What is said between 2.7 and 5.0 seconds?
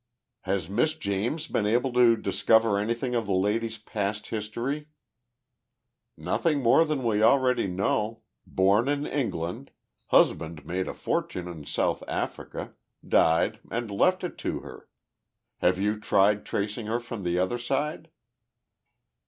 anything of the lady's past history?"